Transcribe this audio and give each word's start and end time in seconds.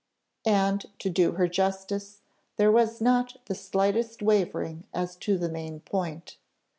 And, 0.47 0.87
to 0.97 1.11
do 1.11 1.33
her 1.33 1.47
justice, 1.47 2.21
there 2.57 2.71
was 2.71 3.01
not 3.01 3.37
the 3.45 3.53
slightest 3.53 4.23
wavering 4.23 4.83
as 4.95 5.15
to 5.17 5.37
the 5.37 5.47
main 5.47 5.81
point. 5.81 6.37